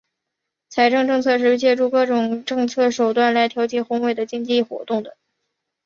[0.69, 5.15] 财政政策是借助各种政策手段来调节宏观经济活动的。